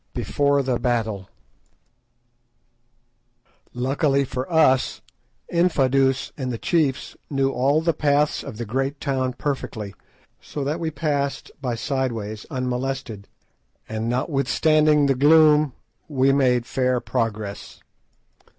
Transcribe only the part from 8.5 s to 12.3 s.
the great town perfectly, so that we passed by side